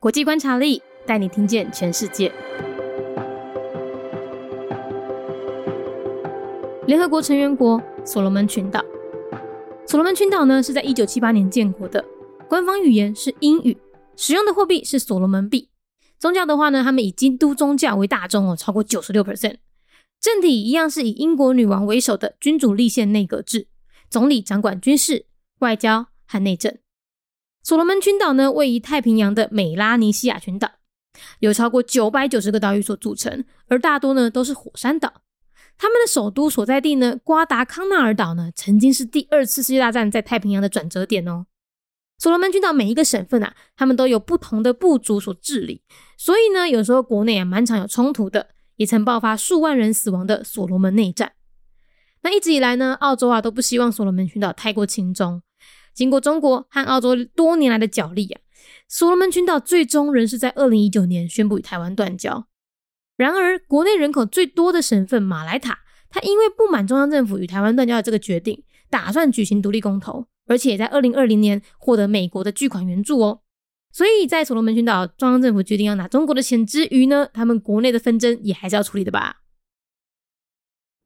[0.00, 2.32] 国际观察力带你听见全世界。
[6.86, 8.82] 联合国成员国所罗门群岛。
[9.86, 12.02] 所罗门群岛呢是在一九七八年建国的，
[12.48, 13.76] 官方语言是英语，
[14.16, 15.68] 使用的货币是所罗门币。
[16.18, 19.56] 宗教的话呢，他们以基督宗教为大宗哦，超过九十六 percent。
[20.18, 23.68] 政体一样是以英国女王为首的君主立宪内阁制，
[24.08, 25.26] 总理掌管军事、
[25.58, 26.78] 外交和内政。
[27.62, 30.70] 所罗门群岛呢，位于太平洋的美拉尼西亚群岛，
[31.40, 35.22] 有超过九百九十个岛屿所组成，而大多呢都是火山岛。
[35.76, 41.46] 他们的首都所在地呢，瓜达康纳尔岛呢，曾经是第二次世界大战在太平洋的转折点哦。
[42.18, 45.82] 所罗门群岛每一个省份啊，他们都有不同的部族所治理，
[46.18, 51.32] 所以呢，有时候国内啊蛮常有冲突的，也曾爆发数万人死亡的所罗门内战。
[52.22, 55.42] 那一直以来呢，澳洲啊都不希望所罗门群岛太过轻中。
[56.00, 58.40] 经过中国和澳洲多年来的角力啊，
[58.88, 62.46] 所罗门群岛最终仍是在二零一九年宣布与台湾断交。
[63.18, 73.42] 然而，国内人口最多的省份马来塔，它因为不满中央政府与台湾断交的这个决定，打算举行独立公投，而且也在二零二零年获得美国的巨款援助哦。
[73.92, 79.42] 所以在所罗门群岛，中央政府决定要拿中国的钱之余呢，他们国内的纷争也还是要处理的吧。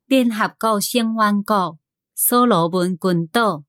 [0.07, 1.79] 联合国成员国
[2.15, 3.65] 所罗门群岛，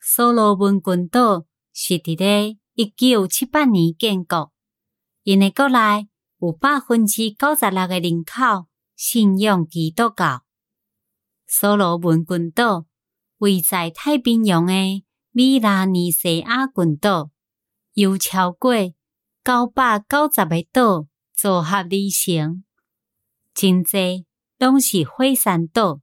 [0.00, 4.52] 所罗门群岛是伫咧一九七八年建国，
[5.22, 6.08] 因的国内。
[6.42, 10.42] 有百分之九十六的人口信仰基督教。
[11.46, 12.86] 所罗门群岛
[13.36, 14.72] 位在太平洋的
[15.32, 17.30] 米拉尼西亚群岛，
[17.92, 18.72] 由超过
[19.44, 22.64] 九百九十个岛组合而成，
[23.52, 24.24] 真济
[24.58, 26.00] 拢是火山岛。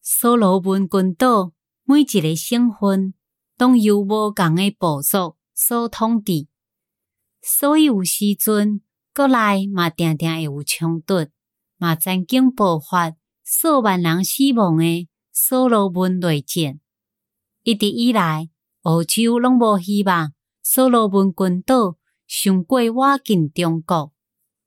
[0.00, 1.52] 所罗门群岛
[1.84, 3.14] 每一个省份
[3.58, 6.46] 拢由无共的部族所统治，
[7.42, 8.82] 所以有时阵。
[9.16, 11.28] 国内嘛，定定会有冲突，
[11.76, 16.80] 嘛曾经爆发数万人死亡的所罗门内战。
[17.62, 18.50] 一直以来，
[18.82, 20.32] 欧洲拢无希望
[20.64, 24.12] 所罗门群岛上过瓦近中国。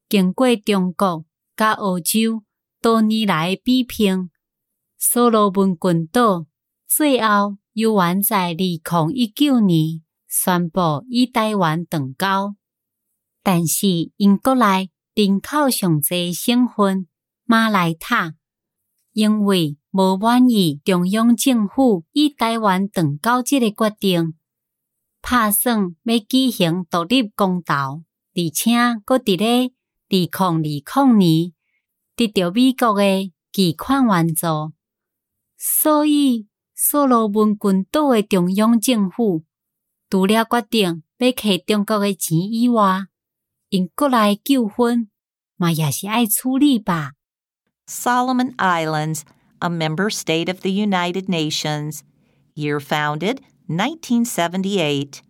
[0.07, 1.25] 经过中国
[1.57, 2.45] 甲欧洲
[2.81, 4.31] 多年来的比拼，
[4.97, 6.45] 所罗门群岛
[6.87, 8.79] 最后又原在二零
[9.13, 12.55] 一九年宣布与台湾断交。
[13.43, 17.07] 但是，因国内人口上济省份
[17.43, 18.35] 马来塔，
[19.11, 24.35] 因为无满意中央政府与台湾断交即个决定，
[25.21, 28.71] 拍算要举行独立公投，而且
[29.03, 29.71] 搁伫咧
[30.09, 30.51] 二零二
[31.05, 31.53] 零年
[32.15, 34.73] 得到美国的巨款援助，
[35.57, 39.44] 所以所罗门群岛的中央政府
[40.10, 43.06] 除了决定要摕中国的钱以外，
[43.68, 45.08] 因国内纠纷，
[45.56, 47.12] 嘛也是爱处理吧。
[47.86, 49.22] Solomon Islands,
[49.60, 52.00] a member state of the United Nations.
[52.54, 55.20] Year founded 1978.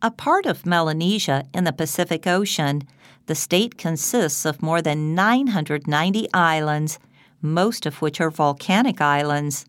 [0.00, 2.82] A part of Melanesia in the Pacific Ocean,
[3.26, 6.98] the state consists of more than 990 islands,
[7.42, 9.66] most of which are volcanic islands.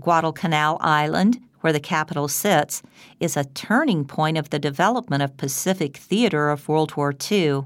[0.00, 2.82] Guadalcanal Island, where the capital sits,
[3.20, 7.62] is a turning point of the development of Pacific theater of World War II.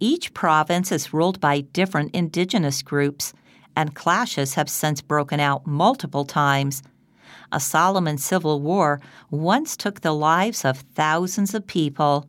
[0.00, 3.32] Each province is ruled by different indigenous groups,
[3.76, 6.82] and clashes have since broken out multiple times.
[7.52, 9.00] A Solomon civil war
[9.30, 12.28] once took the lives of thousands of people.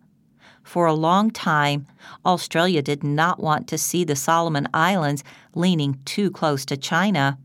[0.64, 1.86] For a long time,
[2.26, 5.24] Australia did not want to see the Solomon Islands
[5.54, 7.38] leaning too close to China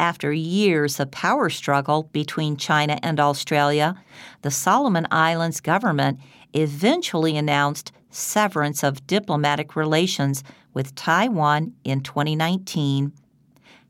[0.00, 3.94] after years of power struggle between China and Australia,
[4.40, 6.18] the Solomon Islands government
[6.54, 13.12] eventually announced severance of diplomatic relations with Taiwan in 2019.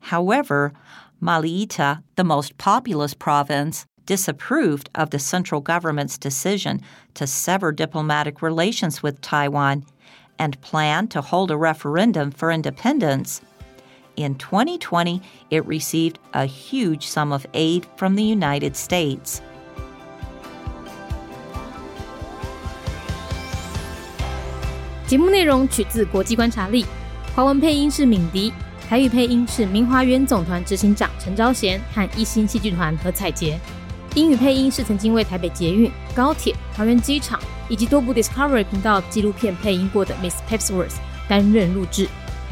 [0.01, 0.73] However,
[1.21, 6.81] Malaita, the most populous province, disapproved of the central government's decision
[7.13, 9.85] to sever diplomatic relations with Taiwan
[10.37, 13.41] and planned to hold a referendum for independence.
[14.16, 15.20] In 2020,
[15.50, 19.40] it received a huge sum of aid from the United States.
[25.06, 26.86] 节目内容取自国际观察力，
[27.34, 28.52] 华文配音是敏迪，
[28.88, 33.60] 台语配音是明华园总团执行长陈昭贤和一星戏剧团何彩杰，
[34.14, 40.96] 英语配音是曾经为台北捷运、高铁、桃园机场以及多部 Discovery 频道纪录片配音过的 Miss Pepsworth
[41.28, 42.08] 担任录制。